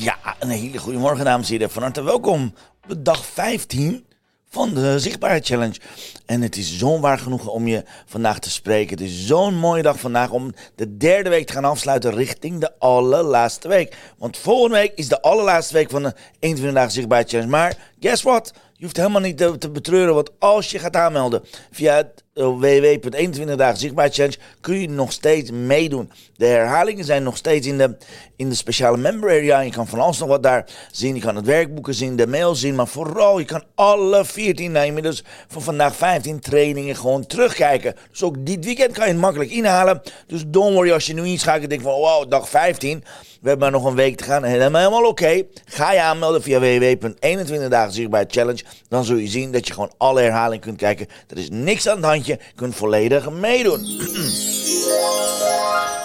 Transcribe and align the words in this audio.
Ja, 0.00 0.18
een 0.38 0.48
hele 0.48 0.78
goede 0.78 0.98
morgen, 0.98 1.24
dames 1.24 1.46
en 1.46 1.52
heren. 1.52 1.70
Van 1.70 1.82
harte 1.82 2.02
welkom 2.02 2.54
op 2.88 3.04
dag 3.04 3.24
15 3.24 4.06
van 4.48 4.74
de 4.74 4.98
Zichtbaarheid 4.98 5.46
Challenge. 5.46 5.80
En 6.26 6.42
het 6.42 6.56
is 6.56 6.78
zo'n 6.78 7.00
waar 7.00 7.18
genoegen 7.18 7.52
om 7.52 7.66
je 7.66 7.84
vandaag 8.06 8.38
te 8.38 8.50
spreken. 8.50 8.90
Het 8.90 9.06
is 9.06 9.26
zo'n 9.26 9.54
mooie 9.54 9.82
dag 9.82 10.00
vandaag 10.00 10.30
om 10.30 10.52
de 10.74 10.96
derde 10.96 11.28
week 11.28 11.46
te 11.46 11.52
gaan 11.52 11.64
afsluiten 11.64 12.14
richting 12.14 12.60
de 12.60 12.78
allerlaatste 12.78 13.68
week. 13.68 13.96
Want 14.18 14.36
volgende 14.36 14.76
week 14.76 14.92
is 14.94 15.08
de 15.08 15.22
allerlaatste 15.22 15.74
week 15.74 15.90
van 15.90 16.02
de 16.02 16.14
21 16.38 16.74
dagen 16.78 16.92
Zichtbaarheid 16.92 17.30
Challenge. 17.30 17.50
Maar 17.50 17.76
guess 17.98 18.22
what? 18.22 18.52
Je 18.72 18.84
hoeft 18.84 18.96
helemaal 18.96 19.20
niet 19.20 19.36
te, 19.36 19.70
betreuren, 19.70 20.14
want 20.14 20.30
als 20.38 20.70
je 20.70 20.78
gaat 20.78 20.96
aanmelden 20.96 21.42
via 21.70 21.96
het 21.96 22.24
eh, 22.40 22.46
www.21dagenzichtbaarchallenge 22.46 24.36
kun 24.60 24.80
je 24.80 24.88
nog 24.88 25.12
steeds 25.12 25.50
meedoen. 25.50 26.10
De 26.36 26.46
herhalingen 26.46 27.04
zijn 27.04 27.22
nog 27.22 27.36
steeds 27.36 27.66
in 27.66 27.78
de, 27.78 27.96
in 28.36 28.48
de 28.48 28.54
speciale 28.54 28.96
member 28.96 29.30
area. 29.30 29.60
Je 29.60 29.70
kan 29.70 29.86
van 29.86 30.00
alles 30.00 30.18
nog 30.18 30.28
wat 30.28 30.42
daar 30.42 30.66
zien. 30.90 31.14
Je 31.14 31.20
kan 31.20 31.36
het 31.36 31.46
werkboeken 31.46 31.94
zien, 31.94 32.16
de 32.16 32.26
mail 32.26 32.54
zien. 32.54 32.74
Maar 32.74 32.86
vooral, 32.86 33.38
je 33.38 33.44
kan 33.44 33.62
alle 33.74 34.24
14, 34.24 34.72
nou 34.72 34.86
inmiddels 34.86 35.24
van 35.48 35.62
vandaag 35.62 35.96
15 35.96 36.40
trainingen 36.40 36.96
gewoon 36.96 37.26
terugkijken. 37.26 37.94
Dus 38.10 38.22
ook 38.22 38.46
dit 38.46 38.64
weekend 38.64 38.92
kan 38.92 39.06
je 39.06 39.12
het 39.12 39.20
makkelijk 39.20 39.50
inhalen. 39.50 40.02
Dus 40.26 40.44
don't 40.46 40.74
worry 40.74 40.92
als 40.92 41.06
je 41.06 41.14
nu 41.14 41.26
inschakelt 41.26 41.62
en 41.62 41.68
denkt 41.68 41.84
van 41.84 41.94
wow, 41.94 42.30
dag 42.30 42.48
15. 42.48 43.04
We 43.40 43.48
hebben 43.48 43.70
maar 43.70 43.80
nog 43.80 43.90
een 43.90 43.96
week 43.96 44.16
te 44.16 44.24
gaan. 44.24 44.44
Helemaal, 44.44 44.80
helemaal 44.80 45.08
oké. 45.08 45.42
Ga 45.64 45.92
je 45.92 46.00
aanmelden 46.00 46.42
via 46.42 46.60
www.21dagenzichtbaarchallenge. 46.60 48.64
Dan 48.88 49.04
zul 49.04 49.16
je 49.16 49.28
zien 49.28 49.52
dat 49.52 49.66
je 49.66 49.72
gewoon 49.72 49.92
alle 49.96 50.20
herhalingen 50.20 50.60
kunt 50.60 50.76
kijken. 50.76 51.06
Er 51.28 51.38
is 51.38 51.48
niks 51.50 51.88
aan 51.88 51.96
het 51.96 52.04
handje. 52.04 52.29
Je 52.30 52.38
kunt 52.54 52.74
volledig 52.74 53.30
meedoen. 53.30 53.80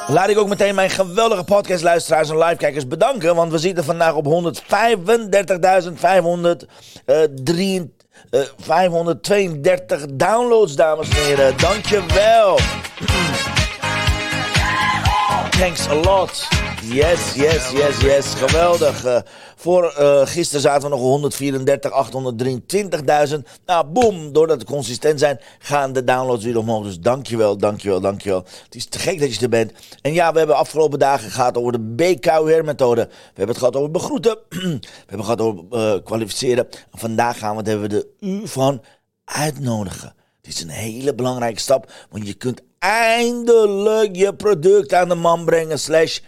Laat 0.07 0.29
ik 0.29 0.37
ook 0.37 0.47
meteen 0.47 0.75
mijn 0.75 0.89
geweldige 0.89 1.43
podcastluisteraars 1.43 2.29
en 2.29 2.37
livekijkers 2.37 2.87
bedanken. 2.87 3.35
Want 3.35 3.51
we 3.51 3.57
zitten 3.57 3.83
vandaag 3.83 4.13
op 4.13 4.25
135.532 4.25 4.29
downloads, 10.13 10.75
dames 10.75 11.09
en 11.09 11.15
heren. 11.15 11.57
Dankjewel. 11.57 12.59
Thanks 15.59 15.87
a 15.87 15.95
lot. 15.95 16.47
Yes, 16.87 17.33
yes, 17.35 17.71
yes, 17.71 18.01
yes. 18.01 18.33
Geweldig. 18.33 19.05
Uh, 19.05 19.17
voor 19.55 19.95
uh, 19.99 20.25
gisteren 20.25 20.61
zaten 20.61 20.81
we 20.81 20.95
nog 20.95 20.99
134, 20.99 21.91
823.000. 23.29 23.39
Nou, 23.65 23.85
boom. 23.85 24.33
Doordat 24.33 24.59
we 24.59 24.65
consistent 24.65 25.19
zijn, 25.19 25.39
gaan 25.59 25.93
de 25.93 26.03
downloads 26.03 26.43
weer 26.43 26.57
omhoog. 26.57 26.83
Dus 26.83 26.99
dankjewel, 26.99 27.57
dankjewel, 27.57 28.01
dankjewel. 28.01 28.45
Het 28.63 28.75
is 28.75 28.85
te 28.85 28.99
gek 28.99 29.19
dat 29.19 29.35
je 29.35 29.41
er 29.41 29.49
bent. 29.49 29.71
En 30.01 30.13
ja, 30.13 30.31
we 30.31 30.37
hebben 30.37 30.55
afgelopen 30.55 30.99
dagen 30.99 31.31
gehad 31.31 31.57
over 31.57 31.71
de 31.71 31.79
BKUR-methode. 31.79 33.01
We 33.01 33.11
hebben 33.25 33.47
het 33.47 33.57
gehad 33.57 33.75
over 33.75 33.91
begroeten. 33.91 34.37
we 34.49 34.79
hebben 35.05 35.17
het 35.17 35.23
gehad 35.23 35.41
over 35.41 35.63
uh, 35.71 36.03
kwalificeren. 36.03 36.67
En 36.91 36.99
vandaag 36.99 37.37
gaan 37.37 37.55
we 37.55 37.69
hebben 37.69 37.89
de 37.89 38.07
U 38.19 38.47
van 38.47 38.81
uitnodigen. 39.25 40.15
Dit 40.41 40.53
is 40.53 40.61
een 40.61 40.69
hele 40.69 41.15
belangrijke 41.15 41.59
stap, 41.59 41.91
want 42.09 42.27
je 42.27 42.33
kunt 42.33 42.61
eindelijk 42.79 44.15
je 44.15 44.35
product 44.35 44.93
aan 44.93 45.09
de 45.09 45.15
man 45.15 45.45
brengen. 45.45 45.79
Slash 45.79 46.19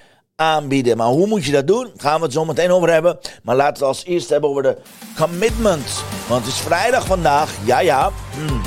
aanbieden. 0.41 0.97
Maar 0.97 1.07
hoe 1.07 1.27
moet 1.27 1.45
je 1.45 1.51
dat 1.51 1.67
doen? 1.67 1.91
Gaan 1.97 2.17
we 2.19 2.23
het 2.23 2.33
zo 2.33 2.45
meteen 2.45 2.71
over 2.71 2.91
hebben. 2.91 3.17
Maar 3.43 3.55
laten 3.55 3.73
we 3.73 3.79
het 3.79 3.97
als 3.97 4.05
eerst 4.05 4.29
hebben 4.29 4.49
over 4.49 4.63
de 4.63 4.77
commitment. 5.15 6.03
Want 6.27 6.45
het 6.45 6.53
is 6.53 6.59
vrijdag 6.59 7.05
vandaag. 7.05 7.51
Ja, 7.65 7.79
ja. 7.79 8.11
Hmm. 8.33 8.61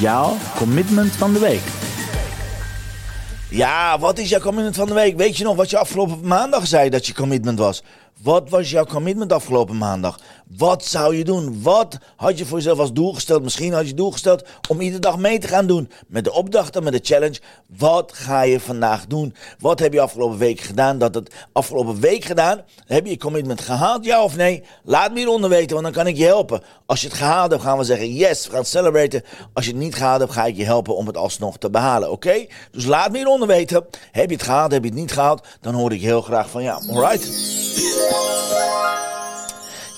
Jouw 0.00 0.36
commitment 0.56 1.12
van 1.12 1.32
de 1.32 1.38
week. 1.38 1.60
Ja, 3.50 3.98
wat 3.98 4.18
is 4.18 4.28
jouw 4.28 4.40
commitment 4.40 4.76
van 4.76 4.86
de 4.86 4.94
week? 4.94 5.16
Weet 5.16 5.36
je 5.36 5.44
nog 5.44 5.56
wat 5.56 5.70
je 5.70 5.78
afgelopen 5.78 6.26
maandag 6.26 6.66
zei 6.66 6.90
dat 6.90 7.06
je 7.06 7.14
commitment 7.14 7.58
was? 7.58 7.82
Wat 8.22 8.50
was 8.50 8.70
jouw 8.70 8.84
commitment 8.84 9.32
afgelopen 9.32 9.78
maandag? 9.78 10.18
Wat 10.56 10.84
zou 10.84 11.16
je 11.16 11.24
doen? 11.24 11.62
Wat 11.62 11.98
had 12.16 12.38
je 12.38 12.46
voor 12.46 12.58
jezelf 12.58 12.78
als 12.78 12.92
doel 12.92 13.12
gesteld? 13.12 13.42
Misschien 13.42 13.72
had 13.72 13.88
je 13.88 13.94
doel 13.94 14.10
gesteld 14.10 14.44
om 14.68 14.80
iedere 14.80 15.00
dag 15.00 15.18
mee 15.18 15.38
te 15.38 15.48
gaan 15.48 15.66
doen 15.66 15.90
met 16.06 16.24
de 16.24 16.32
opdrachten, 16.32 16.82
met 16.82 16.92
de 16.92 17.00
challenge. 17.02 17.40
Wat 17.78 18.12
ga 18.14 18.42
je 18.42 18.60
vandaag 18.60 19.06
doen? 19.06 19.34
Wat 19.58 19.78
heb 19.78 19.92
je 19.92 20.00
afgelopen 20.00 20.38
week 20.38 20.60
gedaan? 20.60 20.98
Dat 20.98 21.14
het 21.14 21.34
afgelopen 21.52 22.00
week 22.00 22.24
gedaan? 22.24 22.60
Heb 22.86 23.04
je 23.04 23.10
je 23.10 23.18
commitment 23.18 23.60
gehaald, 23.60 24.04
ja 24.04 24.22
of 24.22 24.36
nee? 24.36 24.62
Laat 24.84 25.12
me 25.12 25.18
hieronder 25.18 25.50
weten, 25.50 25.72
want 25.72 25.82
dan 25.82 26.04
kan 26.04 26.06
ik 26.06 26.16
je 26.16 26.24
helpen. 26.24 26.62
Als 26.86 27.00
je 27.00 27.06
het 27.06 27.16
gehaald 27.16 27.50
hebt, 27.50 27.62
gaan 27.62 27.78
we 27.78 27.84
zeggen 27.84 28.12
yes, 28.12 28.44
we 28.44 28.50
gaan 28.50 28.60
het 28.60 28.68
celebraten. 28.68 29.22
Als 29.52 29.64
je 29.64 29.70
het 29.70 29.80
niet 29.80 29.94
gehaald 29.94 30.20
hebt, 30.20 30.32
ga 30.32 30.44
ik 30.44 30.56
je 30.56 30.64
helpen 30.64 30.96
om 30.96 31.06
het 31.06 31.16
alsnog 31.16 31.58
te 31.58 31.70
behalen, 31.70 32.10
oké? 32.10 32.46
Dus 32.70 32.84
laat 32.84 33.10
me 33.10 33.16
hieronder 33.16 33.48
weten. 33.48 33.86
Heb 34.10 34.28
je 34.28 34.36
het 34.36 34.44
gehaald, 34.44 34.72
heb 34.72 34.82
je 34.82 34.90
het 34.90 34.98
niet 34.98 35.12
gehaald? 35.12 35.46
Dan 35.60 35.74
hoor 35.74 35.92
ik 35.92 36.00
heel 36.00 36.22
graag 36.22 36.50
van 36.50 36.62
ja, 36.62 36.80
alright. 36.88 37.28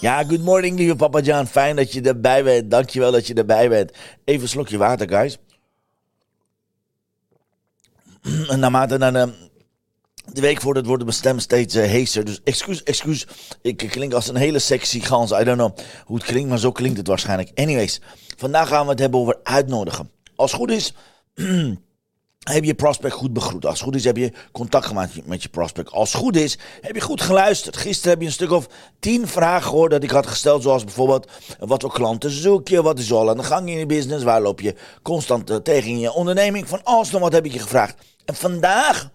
Ja, 0.01 0.25
good 0.25 0.41
morning, 0.41 0.79
lieve 0.79 0.97
papa 0.97 1.21
John. 1.21 1.47
Fijn 1.47 1.77
dat 1.77 1.93
je 1.93 2.01
erbij 2.01 2.45
bent. 2.45 2.71
Dankjewel 2.71 3.13
dat 3.13 3.27
je 3.27 3.35
erbij 3.35 3.69
bent. 3.69 3.93
Even 4.25 4.43
een 4.43 4.49
slokje 4.49 4.79
water, 4.79 5.09
guys. 5.09 5.39
En 8.49 8.59
naarmate 8.59 8.99
naar 8.99 9.13
de, 9.13 9.33
de 10.33 10.41
week 10.41 10.61
voordat 10.61 10.87
wordt 10.87 11.03
mijn 11.03 11.15
stem 11.15 11.39
steeds 11.39 11.77
uh, 11.77 11.85
heeser. 11.85 12.25
Dus 12.25 12.41
excuus, 12.45 12.83
excuus. 12.83 13.27
Ik 13.63 13.77
klink 13.77 14.13
als 14.13 14.29
een 14.29 14.37
hele 14.37 14.59
sexy 14.59 15.01
gans. 15.01 15.31
I 15.31 15.45
don't 15.45 15.59
know 15.59 15.79
hoe 16.05 16.17
het 16.17 16.27
klinkt, 16.27 16.49
maar 16.49 16.59
zo 16.59 16.73
klinkt 16.73 16.99
het 16.99 17.07
waarschijnlijk. 17.07 17.51
Anyways, 17.55 18.01
vandaag 18.37 18.69
gaan 18.69 18.85
we 18.85 18.91
het 18.91 19.01
hebben 19.01 19.21
over 19.21 19.41
uitnodigen. 19.43 20.11
Als 20.37 20.53
het 20.53 20.61
goed 20.61 20.71
is... 20.71 20.93
heb 22.53 22.65
je 22.65 22.75
prospect 22.75 23.15
goed 23.15 23.33
begroet. 23.33 23.67
Als 23.67 23.75
het 23.75 23.83
goed 23.83 23.95
is, 23.95 24.05
heb 24.05 24.17
je 24.17 24.33
contact 24.53 24.87
gemaakt 24.87 25.27
met 25.27 25.43
je 25.43 25.49
prospect. 25.49 25.91
Als 25.91 26.13
het 26.13 26.23
goed 26.23 26.37
is, 26.37 26.59
heb 26.81 26.95
je 26.95 27.01
goed 27.01 27.21
geluisterd. 27.21 27.77
Gisteren 27.77 28.11
heb 28.11 28.21
je 28.21 28.27
een 28.27 28.33
stuk 28.33 28.51
of 28.51 28.67
tien 28.99 29.29
vragen 29.29 29.69
gehoord 29.69 29.91
dat 29.91 30.03
ik 30.03 30.11
had 30.11 30.27
gesteld. 30.27 30.63
Zoals 30.63 30.85
bijvoorbeeld, 30.85 31.31
wat 31.59 31.83
voor 31.83 31.93
klanten 31.93 32.31
zoek 32.31 32.69
je? 32.69 32.83
Wat 32.83 32.99
is 32.99 33.13
al 33.13 33.31
aan 33.31 33.37
de 33.37 33.43
gang 33.43 33.69
in 33.69 33.79
je 33.79 33.87
business? 33.87 34.25
Waar 34.25 34.43
loop 34.43 34.61
je 34.61 34.75
constant 35.03 35.51
uh, 35.51 35.57
tegen 35.57 35.91
in 35.91 35.99
je 35.99 36.13
onderneming? 36.13 36.69
Van 36.69 36.85
alles 36.85 37.11
nog 37.11 37.21
wat 37.21 37.33
heb 37.33 37.45
ik 37.45 37.53
je 37.53 37.59
gevraagd. 37.59 37.95
En 38.25 38.35
vandaag 38.35 39.11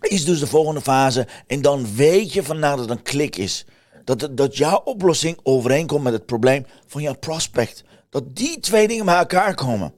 is 0.00 0.24
dus 0.24 0.38
de 0.38 0.46
volgende 0.46 0.80
fase. 0.80 1.26
En 1.46 1.62
dan 1.62 1.94
weet 1.94 2.32
je 2.32 2.42
vandaag 2.42 2.76
dat 2.76 2.88
het 2.88 2.98
een 2.98 3.02
klik 3.02 3.36
is. 3.36 3.66
Dat, 4.04 4.28
dat 4.30 4.56
jouw 4.56 4.80
oplossing 4.84 5.38
overeenkomt 5.42 6.02
met 6.02 6.12
het 6.12 6.26
probleem 6.26 6.66
van 6.86 7.02
jouw 7.02 7.16
prospect. 7.16 7.84
Dat 8.10 8.36
die 8.36 8.60
twee 8.60 8.88
dingen 8.88 9.04
bij 9.04 9.16
elkaar 9.16 9.54
komen. 9.54 9.97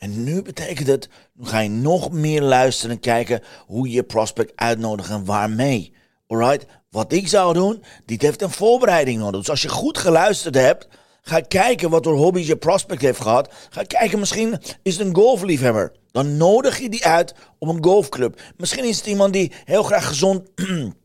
En 0.00 0.24
nu 0.24 0.42
betekent 0.42 0.88
het, 0.88 1.08
nu 1.34 1.46
ga 1.46 1.60
je 1.60 1.68
nog 1.68 2.12
meer 2.12 2.42
luisteren 2.42 2.94
en 2.94 3.00
kijken 3.00 3.42
hoe 3.66 3.90
je 3.90 4.02
prospect 4.02 4.52
uitnodigt 4.54 5.10
en 5.10 5.24
waarmee. 5.24 5.94
Alright? 6.26 6.66
Wat 6.90 7.12
ik 7.12 7.28
zou 7.28 7.54
doen, 7.54 7.82
dit 8.04 8.22
heeft 8.22 8.42
een 8.42 8.50
voorbereiding 8.50 9.18
nodig. 9.18 9.40
Dus 9.40 9.50
als 9.50 9.62
je 9.62 9.68
goed 9.68 9.98
geluisterd 9.98 10.54
hebt, 10.54 10.88
ga 11.22 11.40
kijken 11.40 11.90
wat 11.90 12.04
voor 12.04 12.16
hobby's 12.16 12.46
je 12.46 12.56
prospect 12.56 13.02
heeft 13.02 13.20
gehad. 13.20 13.52
Ga 13.70 13.82
kijken, 13.82 14.18
misschien 14.18 14.58
is 14.82 14.96
het 14.98 15.06
een 15.06 15.14
golfliefhebber. 15.14 15.92
Dan 16.10 16.36
nodig 16.36 16.78
je 16.78 16.88
die 16.88 17.06
uit 17.06 17.34
op 17.58 17.68
een 17.68 17.84
golfclub. 17.84 18.40
Misschien 18.56 18.84
is 18.84 18.96
het 18.96 19.06
iemand 19.06 19.32
die 19.32 19.52
heel 19.64 19.82
graag 19.82 20.06
gezond 20.06 20.48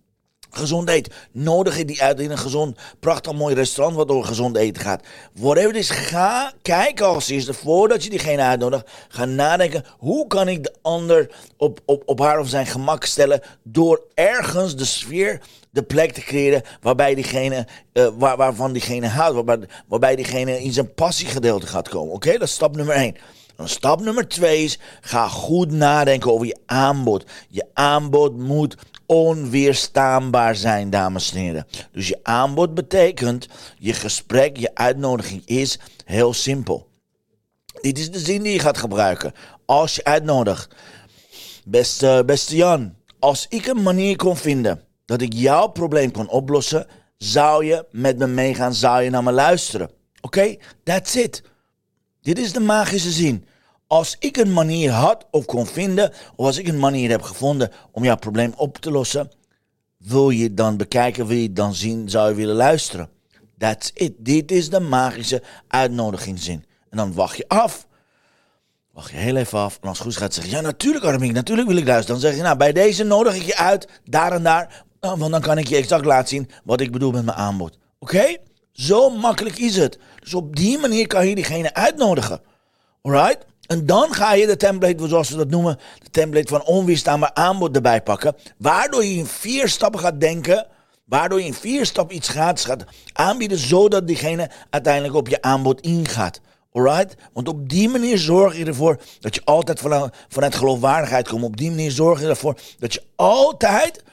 gezond 0.58 0.90
eet. 0.90 1.14
Nodig 1.32 1.86
die 1.86 2.02
uit 2.02 2.20
in 2.20 2.32
een 2.32 2.38
gezond, 2.38 2.78
prachtig 3.00 3.34
mooi 3.34 3.56
restaurant 3.56 3.98
wat 3.98 4.10
over 4.10 4.28
gezond 4.28 4.58
eten 4.58 4.82
gaat. 4.82 5.04
Whatever 5.34 5.68
het 5.68 5.78
is, 5.78 5.90
ga 5.90 6.54
kijken 6.62 7.06
als 7.06 7.30
eerste, 7.30 7.54
voordat 7.54 8.04
je 8.04 8.10
diegene 8.10 8.42
uitnodigt. 8.42 8.90
Ga 9.08 9.26
nadenken, 9.26 9.86
hoe 9.98 10.28
kan 10.28 10.48
ik 10.48 10.64
de 10.64 10.74
ander 10.82 11.30
op, 11.58 11.80
op, 11.86 12.04
op 12.06 12.20
haar 12.20 12.40
of 12.40 12.50
zijn 12.50 12.66
gemak 12.66 13.06
stellen 13.06 13.42
door 13.64 14.02
ergens 14.14 14.76
de 14.76 14.86
sfeer, 14.86 15.42
de 15.70 15.84
plek 15.84 16.12
te 16.12 16.22
creëren 16.22 16.62
waarbij 16.82 17.16
diegene, 17.16 17.68
uh, 17.94 18.08
waar, 18.18 18.38
waarvan 18.38 18.74
diegene 18.74 19.08
houdt, 19.08 19.36
waarbij, 19.36 19.68
waarbij 19.88 20.16
diegene 20.16 20.64
in 20.64 20.74
zijn 20.74 20.94
passiegedeelte 20.94 21.68
gaat 21.68 21.90
komen. 21.90 22.14
Oké, 22.14 22.32
dat 22.32 22.42
is 22.42 22.54
stap 22.54 22.76
nummer 22.76 22.96
1. 22.96 23.16
Dan 23.56 23.68
stap 23.68 24.02
nummer 24.02 24.28
twee 24.28 24.64
is, 24.64 24.80
ga 25.02 25.28
goed 25.28 25.72
nadenken 25.72 26.32
over 26.32 26.46
je 26.48 26.58
aanbod. 26.66 27.26
Je 27.50 27.66
aanbod 27.74 28.38
moet 28.38 28.78
onweerstaanbaar 29.06 30.56
zijn, 30.56 30.90
dames 30.90 31.32
en 31.32 31.38
heren. 31.38 31.68
Dus 31.92 32.08
je 32.08 32.20
aanbod 32.24 32.74
betekent, 32.74 33.48
je 33.78 33.94
gesprek, 33.94 34.58
je 34.58 34.76
uitnodiging 34.76 35.42
is 35.46 35.80
heel 36.06 36.34
simpel. 36.34 36.88
Dit 37.82 38.00
is 38.00 38.12
de 38.12 38.20
zin 38.20 38.42
die 38.42 38.54
je 38.54 38.60
gaat 38.60 38.78
gebruiken 38.78 39.34
als 39.66 39.96
je 39.96 40.04
uitnodigt. 40.04 40.68
Beste, 41.66 42.24
beste 42.26 42.56
Jan, 42.56 42.96
als 43.20 43.46
ik 43.50 43.66
een 43.66 43.82
manier 43.82 44.16
kon 44.16 44.38
vinden 44.38 44.82
dat 45.06 45.22
ik 45.22 45.34
jouw 45.34 45.68
probleem 45.68 46.12
kon 46.12 46.30
oplossen, 46.30 46.88
zou 47.18 47.66
je 47.66 47.86
met 47.92 48.18
me 48.18 48.28
meegaan, 48.28 48.74
zou 48.74 49.02
je 49.02 49.10
naar 49.10 49.24
me 49.24 49.32
luisteren. 49.32 49.90
Oké, 50.22 50.56
that's 50.84 51.16
it. 51.16 51.44
Dit 52.26 52.40
is 52.40 52.54
de 52.54 52.60
magische 52.60 53.12
zin. 53.12 53.46
Als 53.88 54.16
ik 54.20 54.38
een 54.38 54.54
manier 54.54 54.92
had 54.92 55.26
of 55.32 55.46
kon 55.46 55.66
vinden, 55.66 56.12
of 56.36 56.46
als 56.46 56.58
ik 56.58 56.68
een 56.68 56.80
manier 56.80 57.10
heb 57.10 57.22
gevonden 57.22 57.72
om 57.92 58.04
jouw 58.04 58.16
probleem 58.16 58.54
op 58.56 58.78
te 58.78 58.92
lossen, 58.92 59.32
wil 59.98 60.30
je 60.30 60.54
dan 60.54 60.78
bekijken, 60.78 61.28
wil 61.28 61.38
je 61.38 61.54
dan 61.54 61.74
zien, 61.74 62.10
zou 62.10 62.30
je 62.30 62.36
willen 62.36 62.56
luisteren. 62.56 63.10
That's 63.58 63.92
it. 63.94 64.14
Dit 64.18 64.52
is 64.52 64.70
de 64.70 64.80
magische 64.80 65.44
uitnodigingszin. 65.68 66.66
En 66.90 66.98
dan 66.98 67.14
wacht 67.14 67.38
je 67.38 67.48
af. 67.48 67.88
Wacht 68.94 69.12
je 69.12 69.18
heel 69.18 69.36
even 69.36 69.60
af. 69.60 69.78
En 69.82 69.88
als 69.88 69.98
het 69.98 70.08
goed 70.08 70.18
gaat 70.18 70.34
zeggen, 70.34 70.54
ja 70.54 70.62
natuurlijk 70.62 71.06
Armin, 71.06 71.34
natuurlijk 71.34 71.68
wil 71.68 71.78
ik 71.78 71.88
luisteren. 71.88 72.22
Dan 72.22 72.30
zeg 72.30 72.40
je, 72.40 72.46
nou 72.46 72.58
bij 72.58 72.72
deze 72.72 73.04
nodig 73.04 73.36
ik 73.36 73.44
je 73.44 73.58
uit, 73.58 73.88
daar 74.04 74.32
en 74.32 74.44
daar. 74.44 74.86
Want 75.00 75.32
dan 75.32 75.42
kan 75.42 75.58
ik 75.58 75.68
je 75.68 75.76
exact 75.76 76.06
laten 76.06 76.28
zien 76.28 76.50
wat 76.64 76.82
ik 76.82 76.92
bedoel 76.92 77.12
met 77.12 77.26
mijn 77.26 77.38
aanbod. 77.38 77.78
Oké? 78.00 78.38
Zo 78.76 79.10
makkelijk 79.10 79.58
is 79.58 79.78
het. 79.78 79.98
Dus 80.20 80.34
op 80.34 80.56
die 80.56 80.78
manier 80.78 81.08
kan 81.08 81.28
je 81.28 81.36
diegene 81.36 81.74
uitnodigen. 81.74 82.42
Alright? 83.02 83.46
En 83.68 83.86
dan 83.86 84.14
ga 84.14 84.34
je 84.34 84.48
de 84.48 84.58
template, 84.58 85.08
zoals 85.08 85.30
we 85.30 85.36
dat 85.36 85.50
noemen, 85.50 85.80
de 86.04 86.10
template 86.10 86.48
van 86.48 86.64
onweerstaanbaar 86.64 87.34
aanbod 87.34 87.76
erbij 87.76 88.02
pakken. 88.02 88.36
Waardoor 88.58 89.06
je 89.06 89.14
in 89.14 89.26
vier 89.26 89.70
stappen 89.70 90.00
gaat 90.00 90.20
denken. 90.20 90.68
Waardoor 91.06 91.40
je 91.40 91.46
in 91.46 91.54
vier 91.54 91.86
stappen 91.86 92.16
iets 92.16 92.28
gaat 92.30 92.86
aanbieden, 93.14 93.58
zodat 93.58 94.08
diegene 94.08 94.50
uiteindelijk 94.70 95.16
op 95.16 95.28
je 95.28 95.42
aanbod 95.42 95.82
ingaat. 95.82 96.42
Alright? 96.72 97.16
Want 97.34 97.48
op 97.48 97.70
die 97.70 97.90
manier 97.90 98.18
zorg 98.18 98.58
je 98.58 98.66
ervoor 98.66 99.00
dat 99.20 99.36
je 99.36 99.42
altijd 99.44 99.80
vanuit 100.28 100.56
geloofwaardigheid 100.56 101.28
komt. 101.28 101.44
Op 101.44 101.58
die 101.58 101.70
manier 101.70 101.92
zorg 101.92 102.22
je 102.22 102.28
ervoor 102.28 102.60
dat 102.80 102.94
je 102.94 103.04
altijd 103.16 104.04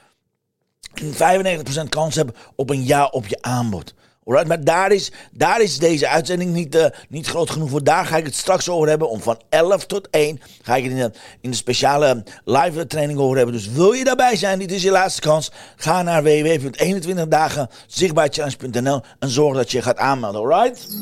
95% 1.02 1.88
kans 1.88 2.14
hebt 2.14 2.38
op 2.56 2.70
een 2.70 2.84
ja 2.84 3.06
op 3.06 3.26
je 3.26 3.42
aanbod. 3.42 3.94
Maar 4.24 4.64
daar 4.64 4.92
is, 4.92 5.12
daar 5.30 5.60
is 5.60 5.78
deze 5.78 6.08
uitzending 6.08 6.52
niet, 6.52 6.74
uh, 6.74 6.86
niet 7.08 7.26
groot 7.26 7.50
genoeg 7.50 7.70
voor. 7.70 7.84
Daar 7.84 8.06
ga 8.06 8.16
ik 8.16 8.24
het 8.24 8.34
straks 8.34 8.68
over 8.68 8.88
hebben. 8.88 9.10
Om 9.10 9.22
van 9.22 9.40
11 9.48 9.86
tot 9.86 10.08
1 10.10 10.40
ga 10.62 10.76
ik 10.76 10.84
het 10.84 10.92
in 10.92 10.98
de, 10.98 11.10
in 11.40 11.50
de 11.50 11.56
speciale 11.56 12.22
live 12.44 12.86
training 12.86 13.18
over 13.18 13.36
hebben. 13.36 13.54
Dus 13.54 13.68
wil 13.68 13.92
je 13.92 14.04
daarbij 14.04 14.36
zijn, 14.36 14.58
dit 14.58 14.72
is 14.72 14.82
je 14.82 14.90
laatste 14.90 15.20
kans. 15.20 15.50
Ga 15.76 16.02
naar 16.02 16.22
www.21dagenzichtbaarchallenge.nl 16.22 19.00
en 19.18 19.28
zorg 19.28 19.56
dat 19.56 19.70
je 19.70 19.82
gaat 19.82 19.96
aanmelden. 19.96 20.40
Alright? 20.40 20.88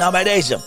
nou, 0.00 0.12
bij 0.12 0.24
deze. 0.24 0.60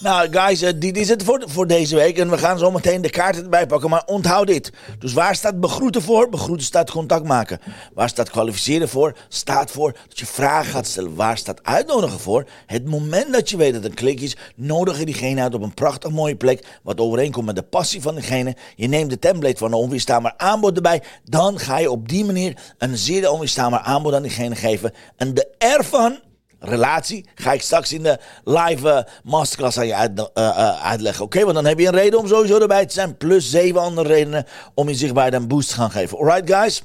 Nou, 0.00 0.28
guys, 0.30 0.62
uh, 0.62 0.70
dit 0.76 0.96
is 0.96 1.08
het 1.08 1.22
voor, 1.22 1.42
voor 1.46 1.66
deze 1.66 1.96
week. 1.96 2.18
En 2.18 2.30
we 2.30 2.38
gaan 2.38 2.58
zo 2.58 2.70
meteen 2.70 3.02
de 3.02 3.10
kaarten 3.10 3.42
erbij 3.42 3.66
pakken. 3.66 3.90
Maar 3.90 4.02
onthoud 4.06 4.46
dit. 4.46 4.72
Dus 4.98 5.12
waar 5.12 5.34
staat 5.34 5.60
begroeten 5.60 6.02
voor? 6.02 6.28
Begroeten 6.28 6.66
staat 6.66 6.90
contact 6.90 7.24
maken. 7.24 7.60
Waar 7.94 8.08
staat 8.08 8.30
kwalificeren 8.30 8.88
voor? 8.88 9.16
Staat 9.28 9.70
voor 9.70 9.92
dat 10.08 10.18
je 10.18 10.26
vragen 10.26 10.72
gaat 10.72 10.86
stellen. 10.86 11.14
Waar 11.14 11.38
staat 11.38 11.64
uitnodigen 11.64 12.20
voor? 12.20 12.48
Het 12.66 12.84
moment 12.84 13.32
dat 13.32 13.50
je 13.50 13.56
weet 13.56 13.74
dat 13.74 13.84
een 13.84 13.94
klik 13.94 14.20
is, 14.20 14.36
nodig 14.54 14.98
je 14.98 15.04
diegene 15.04 15.40
uit 15.40 15.54
op 15.54 15.62
een 15.62 15.74
prachtig 15.74 16.10
mooie 16.10 16.36
plek. 16.36 16.66
Wat 16.82 17.00
overeenkomt 17.00 17.46
met 17.46 17.56
de 17.56 17.62
passie 17.62 18.02
van 18.02 18.14
diegene. 18.14 18.56
Je 18.76 18.88
neemt 18.88 19.10
de 19.10 19.18
template 19.18 19.58
van 19.58 19.72
een 19.72 19.78
onweerstaanbaar 19.78 20.34
aanbod 20.36 20.76
erbij. 20.76 21.02
Dan 21.24 21.58
ga 21.58 21.78
je 21.78 21.90
op 21.90 22.08
die 22.08 22.24
manier 22.24 22.74
een 22.78 22.96
zeer 22.96 23.30
onweerstaanbaar 23.30 23.80
aanbod 23.80 24.14
aan 24.14 24.22
diegene 24.22 24.54
geven. 24.54 24.92
En 25.16 25.34
de 25.34 25.48
ervan 25.58 26.18
relatie. 26.60 27.28
Ga 27.34 27.52
ik 27.52 27.62
straks 27.62 27.92
in 27.92 28.02
de 28.02 28.18
live 28.44 28.88
uh, 28.88 28.98
masterclass 29.24 29.78
aan 29.78 29.86
je 29.86 29.92
uh, 29.94 30.24
uh, 30.34 30.84
uitleggen. 30.84 31.24
Oké, 31.24 31.42
want 31.42 31.54
dan 31.54 31.64
heb 31.64 31.78
je 31.78 31.86
een 31.86 31.92
reden 31.92 32.18
om 32.18 32.26
sowieso 32.28 32.58
erbij 32.58 32.86
te 32.86 32.94
zijn. 32.94 33.16
Plus 33.16 33.50
zeven 33.50 33.80
andere 33.80 34.08
redenen 34.08 34.46
om 34.74 34.88
je 34.88 34.94
zichtbaarheid 34.94 35.34
een 35.34 35.48
boost 35.48 35.68
te 35.68 35.74
gaan 35.74 35.90
geven. 35.90 36.18
Alright, 36.18 36.50
guys? 36.50 36.82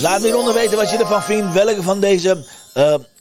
Laat 0.00 0.20
me 0.20 0.26
hieronder 0.26 0.54
weten 0.54 0.76
wat 0.76 0.90
je 0.90 0.96
ervan 0.96 1.22
vindt. 1.22 1.52
Welke 1.52 1.82
van 1.82 2.00
deze 2.00 2.46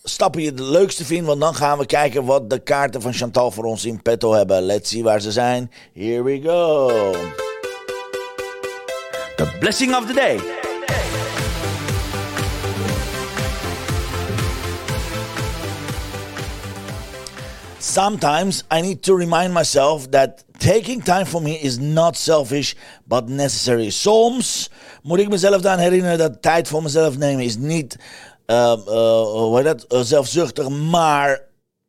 stappen 0.03 0.41
je 0.41 0.49
het 0.49 0.59
leukste 0.59 1.05
vindt. 1.05 1.27
Want 1.27 1.41
dan 1.41 1.55
gaan 1.55 1.77
we 1.77 1.85
kijken 1.85 2.25
wat 2.25 2.49
de 2.49 2.59
kaarten 2.59 3.01
van 3.01 3.13
Chantal 3.13 3.51
voor 3.51 3.63
ons 3.63 3.85
in 3.85 4.01
petto 4.01 4.33
hebben. 4.33 4.61
Let's 4.61 4.89
see 4.89 5.03
waar 5.03 5.21
ze 5.21 5.31
zijn. 5.31 5.71
Here 5.93 6.23
we 6.23 6.41
go. 6.41 6.87
The 9.35 9.55
blessing 9.59 9.95
of 9.95 10.05
the 10.05 10.13
day. 10.13 10.66
Sometimes 17.87 18.63
I 18.69 18.81
need 18.81 19.01
to 19.03 19.15
remind 19.15 19.53
myself 19.53 20.11
that 20.11 20.43
taking 20.59 21.01
time 21.01 21.25
for 21.25 21.41
me 21.41 21.53
is 21.53 21.79
not 21.79 22.17
selfish, 22.17 22.75
but 23.05 23.29
necessary. 23.29 23.89
Soms 23.89 24.69
moet 25.03 25.19
ik 25.19 25.29
mezelf 25.29 25.61
dan 25.61 25.77
herinneren 25.77 26.17
dat 26.17 26.41
tijd 26.41 26.67
voor 26.67 26.83
mezelf 26.83 27.17
nemen 27.17 27.43
is 27.43 27.57
niet 27.57 27.97
uh, 28.47 28.73
uh, 28.87 29.63
dat, 29.63 29.85
uh, 29.89 29.99
zelfzuchtig, 29.99 30.69
maar 30.69 31.41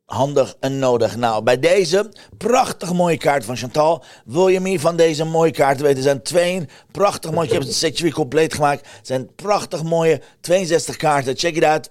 handig 0.04 0.56
en 0.60 0.78
nodig. 0.78 1.16
Nou, 1.16 1.42
bij 1.42 1.58
deze 1.58 2.12
prachtig 2.36 2.92
mooie 2.92 3.16
kaart 3.16 3.44
van 3.44 3.56
Chantal. 3.56 4.04
Wil 4.24 4.48
je 4.48 4.60
meer 4.60 4.80
van 4.80 4.96
deze 4.96 5.24
mooie 5.24 5.50
kaarten 5.50 5.82
weten? 5.82 5.98
Er 5.98 6.04
zijn 6.04 6.22
twee 6.22 6.68
prachtig 6.90 7.30
mooie. 7.30 7.46
Ik 7.46 7.52
heb 7.52 7.62
het 7.62 7.74
setje 7.74 8.02
weer 8.02 8.12
compleet 8.12 8.54
gemaakt. 8.54 8.86
Het 8.96 9.06
zijn 9.06 9.34
prachtig 9.34 9.82
mooie 9.82 10.20
62 10.40 10.96
kaarten. 10.96 11.36
Check 11.36 11.56
it 11.56 11.64
out. 11.64 11.88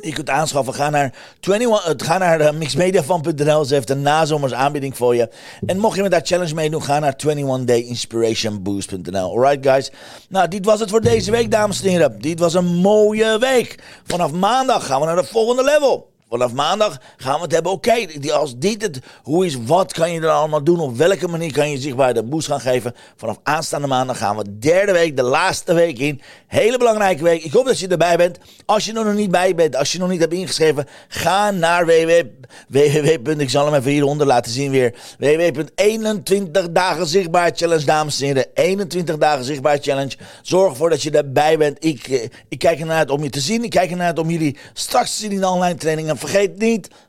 Je 0.00 0.12
kunt 0.12 0.30
aanschaffen. 0.30 0.74
Ga 0.74 0.90
naar, 0.90 1.14
21, 1.40 1.84
eh, 1.84 1.92
ga 2.06 2.18
naar 2.18 2.40
uh, 2.40 2.50
mixmediafan.nl. 2.50 3.64
Ze 3.64 3.74
heeft 3.74 3.90
een 3.90 4.02
nazomers 4.02 4.52
aanbieding 4.52 4.96
voor 4.96 5.14
je. 5.14 5.28
En 5.66 5.78
mocht 5.78 5.96
je 5.96 6.02
met 6.02 6.10
dat 6.10 6.26
challenge 6.26 6.54
meedoen, 6.54 6.82
ga 6.82 6.98
naar 6.98 7.16
21dayinspirationboost.nl. 7.26 9.30
Alright 9.30 9.66
guys. 9.66 9.90
Nou, 10.28 10.48
dit 10.48 10.64
was 10.64 10.80
het 10.80 10.90
voor 10.90 11.00
deze 11.00 11.30
week, 11.30 11.50
dames 11.50 11.82
en 11.82 11.88
heren. 11.88 12.20
Dit 12.20 12.38
was 12.38 12.54
een 12.54 12.74
mooie 12.74 13.38
week. 13.38 13.78
Vanaf 14.04 14.32
maandag 14.32 14.86
gaan 14.86 15.00
we 15.00 15.06
naar 15.06 15.16
de 15.16 15.24
volgende 15.24 15.64
level. 15.64 16.09
Vanaf 16.30 16.52
maandag 16.52 17.00
gaan 17.16 17.34
we 17.34 17.42
het 17.42 17.52
hebben. 17.52 17.72
Oké, 17.72 18.06
als 18.32 18.58
dit 18.58 18.82
het 18.82 19.00
hoe 19.22 19.46
is, 19.46 19.56
wat 19.66 19.92
kan 19.92 20.12
je 20.12 20.20
er 20.20 20.28
allemaal 20.28 20.64
doen? 20.64 20.80
Op 20.80 20.96
welke 20.96 21.28
manier 21.28 21.52
kan 21.52 21.70
je 21.70 21.78
zichtbaar 21.78 22.14
de 22.14 22.22
boost 22.22 22.46
gaan 22.46 22.60
geven? 22.60 22.94
Vanaf 23.16 23.38
aanstaande 23.42 23.86
maandag 23.86 24.18
gaan 24.18 24.36
we 24.36 24.58
derde 24.58 24.92
week, 24.92 25.16
de 25.16 25.22
laatste 25.22 25.74
week 25.74 25.98
in. 25.98 26.20
Hele 26.46 26.78
belangrijke 26.78 27.22
week. 27.22 27.44
Ik 27.44 27.52
hoop 27.52 27.66
dat 27.66 27.78
je 27.78 27.88
erbij 27.88 28.16
bent. 28.16 28.38
Als 28.66 28.84
je 28.84 28.92
er 28.92 29.04
nog 29.04 29.14
niet 29.14 29.30
bij 29.30 29.54
bent, 29.54 29.76
als 29.76 29.92
je 29.92 29.98
nog 29.98 30.08
niet 30.08 30.20
hebt 30.20 30.32
ingeschreven, 30.32 30.86
ga 31.08 31.50
naar 31.50 31.86
www. 31.86 33.40
Ik 33.40 33.50
zal 33.50 33.64
hem 33.64 33.74
even 33.74 33.90
hieronder 33.90 34.26
laten 34.26 34.52
zien 34.52 34.70
weer. 34.70 34.94
www.21 35.18 36.70
dagen 36.70 37.06
zichtbaar 37.06 37.50
challenge, 37.54 37.84
dames 37.84 38.20
en 38.20 38.26
heren. 38.26 38.46
21 38.54 39.18
dagen 39.18 39.44
zichtbaar 39.44 39.78
challenge. 39.80 40.16
Zorg 40.42 40.70
ervoor 40.70 40.90
dat 40.90 41.02
je 41.02 41.10
erbij 41.10 41.58
bent. 41.58 41.84
Ik, 41.84 42.08
eh, 42.08 42.28
ik 42.48 42.58
kijk 42.58 42.80
ernaar 42.80 42.96
uit 42.96 43.10
om 43.10 43.22
je 43.22 43.30
te 43.30 43.40
zien. 43.40 43.64
Ik 43.64 43.70
kijk 43.70 43.90
ernaar 43.90 44.06
uit 44.06 44.18
om 44.18 44.30
jullie 44.30 44.56
straks 44.72 45.14
te 45.14 45.20
zien 45.20 45.32
in 45.32 45.40
de 45.40 45.48
online 45.48 45.78
trainingen 45.78 46.18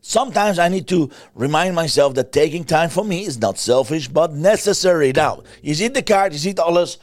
sometimes 0.01 0.57
I 0.57 0.69
need 0.69 0.87
to 0.87 1.09
remind 1.35 1.75
myself 1.75 2.13
that 2.13 2.31
taking 2.31 2.65
time 2.65 2.89
for 2.89 3.05
me 3.05 3.15
is 3.15 3.37
not 3.37 3.59
selfish, 3.59 4.09
but 4.09 4.33
necessary. 4.33 5.11
Nou, 5.11 5.39
je 5.61 5.73
ziet 5.73 5.93
de 5.93 6.01
kaart, 6.01 6.33
je 6.33 6.39
ziet 6.39 6.59
alles. 6.59 6.99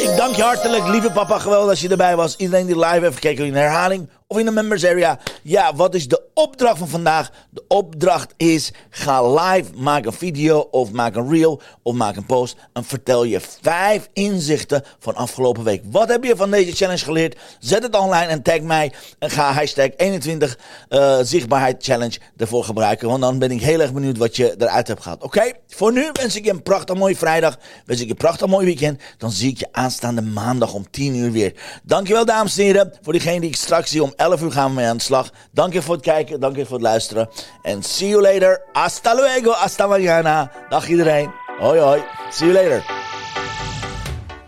Ik 0.00 0.16
dank 0.16 0.34
je 0.34 0.42
hartelijk, 0.42 0.86
lieve 0.86 1.10
papa. 1.10 1.38
Geweldig 1.38 1.68
dat 1.68 1.78
je 1.80 1.88
erbij 1.88 2.16
was. 2.16 2.36
Iedereen 2.36 2.66
die 2.66 2.78
live 2.78 3.00
heeft 3.00 3.14
gekeken 3.14 3.44
in 3.46 3.54
herhaling 3.54 4.08
of 4.28 4.38
in 4.38 4.44
de 4.44 4.50
members 4.50 4.84
area. 4.84 5.18
Ja, 5.42 5.74
wat 5.74 5.94
is 5.94 6.08
de 6.08 6.22
opdracht 6.34 6.78
van 6.78 6.88
vandaag? 6.88 7.30
De 7.50 7.64
opdracht 7.68 8.34
is: 8.36 8.72
ga 8.90 9.34
live, 9.34 9.70
maak 9.74 10.06
een 10.06 10.12
video 10.12 10.58
of 10.58 10.92
maak 10.92 11.14
een 11.14 11.30
reel 11.30 11.60
of 11.82 11.94
maak 11.94 12.16
een 12.16 12.26
post 12.26 12.56
en 12.72 12.84
vertel 12.84 13.24
je 13.24 13.40
vijf 13.60 14.08
inzichten 14.12 14.82
van 14.98 15.14
afgelopen 15.14 15.64
week. 15.64 15.82
Wat 15.90 16.08
heb 16.08 16.24
je 16.24 16.36
van 16.36 16.50
deze 16.50 16.72
challenge 16.72 17.04
geleerd? 17.04 17.38
Zet 17.58 17.82
het 17.82 17.96
online 17.96 18.26
en 18.26 18.42
tag 18.42 18.60
mij 18.60 18.92
en 19.18 19.30
ga 19.30 19.52
hashtag 19.52 19.88
21 19.96 20.58
uh, 20.88 21.18
zichtbaarheid 21.22 21.84
challenge 21.84 22.18
ervoor 22.36 22.64
gebruiken. 22.64 23.08
Want 23.08 23.20
dan 23.20 23.38
ben 23.38 23.50
ik 23.50 23.60
heel 23.60 23.80
erg 23.80 23.92
benieuwd 23.92 24.18
wat 24.18 24.36
je 24.36 24.54
eruit 24.58 24.88
hebt 24.88 25.02
gehad. 25.02 25.22
Oké, 25.22 25.52
voor 25.68 25.92
nu 25.92 26.10
wens 26.12 26.36
ik 26.36 26.44
je 26.44 26.50
een 26.50 26.62
prachtig 26.62 26.96
mooie 26.96 27.16
vrijdag. 27.16 27.58
Wens 27.84 28.00
ik 28.00 28.06
je 28.06 28.12
een 28.12 28.18
prachtig 28.18 28.46
mooi 28.46 28.66
weekend. 28.66 29.02
Dan 29.18 29.30
zie 29.30 29.50
ik 29.50 29.58
je 29.58 29.68
aanstaande 29.72 30.22
maandag 30.22 30.72
om 30.72 30.90
10 30.90 31.16
uur 31.16 31.32
weer. 31.32 31.54
Dankjewel 31.82 32.24
dames 32.24 32.58
en 32.58 32.64
heren 32.64 32.92
voor 33.02 33.12
diegene 33.12 33.40
die 33.40 33.48
ik 33.48 33.56
straks 33.56 33.90
zie 33.90 34.02
om 34.02 34.14
11 34.16 34.42
uur 34.42 34.52
gaan 34.52 34.68
we 34.68 34.74
mee 34.74 34.86
aan 34.86 34.96
de 34.96 35.02
slag. 35.02 35.30
Dank 35.52 35.72
je 35.72 35.82
voor 35.82 35.94
het 35.94 36.04
kijken, 36.04 36.40
dank 36.40 36.56
je 36.56 36.64
voor 36.64 36.74
het 36.74 36.86
luisteren. 36.86 37.28
En 37.62 37.82
see 37.82 38.08
you 38.08 38.22
later. 38.22 38.62
Hasta 38.72 39.14
luego, 39.14 39.52
hasta 39.52 39.86
mañana. 39.86 40.50
Dag 40.68 40.88
iedereen. 40.88 41.30
Hoi 41.58 41.80
hoi. 41.80 42.02
See 42.30 42.52
you 42.52 42.64
later. 42.64 42.84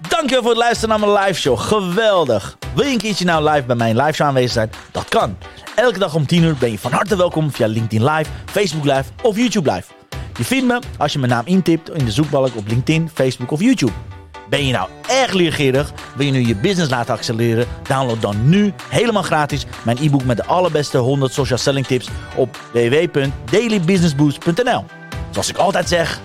Dankjewel 0.09 0.43
voor 0.43 0.51
het 0.51 0.61
luisteren 0.61 0.89
naar 0.89 1.09
mijn 1.09 1.27
live 1.27 1.41
show. 1.41 1.59
Geweldig. 1.59 2.57
Wil 2.75 2.85
je 2.85 2.93
een 2.93 2.99
keertje 2.99 3.25
nou 3.25 3.51
live 3.51 3.67
bij 3.67 3.77
mijn 3.77 3.97
live 3.97 4.13
show 4.13 4.27
aanwezig 4.27 4.53
zijn? 4.53 4.71
Dat 4.91 5.09
kan. 5.09 5.37
Elke 5.75 5.99
dag 5.99 6.15
om 6.15 6.27
10 6.27 6.43
uur 6.43 6.57
ben 6.59 6.71
je 6.71 6.79
van 6.79 6.93
harte 6.93 7.17
welkom 7.17 7.53
via 7.53 7.67
LinkedIn 7.67 8.05
Live, 8.05 8.31
Facebook 8.47 8.85
Live 8.85 9.05
of 9.23 9.37
YouTube 9.37 9.73
Live. 9.73 9.93
Je 10.37 10.45
vindt 10.45 10.67
me 10.67 10.79
als 10.99 11.13
je 11.13 11.19
mijn 11.19 11.31
naam 11.31 11.47
intipt 11.47 11.91
in 11.91 12.05
de 12.05 12.11
zoekbalk 12.11 12.57
op 12.57 12.69
LinkedIn, 12.69 13.11
Facebook 13.15 13.51
of 13.51 13.61
YouTube. 13.61 13.93
Ben 14.49 14.67
je 14.67 14.73
nou 14.73 14.89
erg 15.09 15.33
leergierig? 15.33 15.93
Wil 16.15 16.27
je 16.27 16.33
nu 16.33 16.47
je 16.47 16.57
business 16.57 16.91
laten 16.91 17.15
accelereren? 17.15 17.67
Download 17.83 18.21
dan 18.21 18.49
nu 18.49 18.73
helemaal 18.89 19.23
gratis 19.23 19.67
mijn 19.83 19.99
e-book 20.01 20.25
met 20.25 20.37
de 20.37 20.45
allerbeste 20.45 20.99
100 20.99 21.33
social 21.33 21.59
selling 21.59 21.87
tips 21.87 22.09
op 22.35 22.59
www.dailybusinessboost.nl. 22.73 24.85
Zoals 25.31 25.49
ik 25.49 25.57
altijd 25.57 25.89
zeg, 25.89 26.21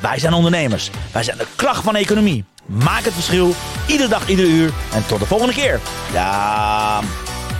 wij 0.00 0.18
zijn 0.18 0.32
ondernemers. 0.32 0.90
Wij 1.12 1.22
zijn 1.22 1.38
de 1.38 1.46
kracht 1.56 1.82
van 1.82 1.92
de 1.92 1.98
economie. 1.98 2.44
Maak 2.66 3.04
het 3.04 3.12
verschil, 3.12 3.54
iedere 3.86 4.08
dag, 4.08 4.28
iedere 4.28 4.48
uur. 4.48 4.70
En 4.92 5.06
tot 5.06 5.18
de 5.18 5.26
volgende 5.26 5.54
keer. 5.54 5.80
Ja, 6.12 7.00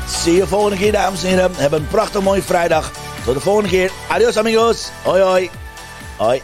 zie 0.08 0.34
je 0.34 0.46
volgende 0.46 0.76
keer, 0.76 0.92
dames 0.92 1.22
en 1.22 1.28
heren. 1.28 1.50
Hebben 1.54 1.80
een 1.80 1.88
prachtig 1.88 2.22
mooie 2.22 2.42
vrijdag. 2.42 2.90
Tot 3.24 3.34
de 3.34 3.40
volgende 3.40 3.68
keer. 3.68 3.90
Adios, 4.08 4.36
amigos. 4.36 4.90
Hoi, 5.02 5.22
hoi. 5.22 5.50
Hoi. 6.16 6.42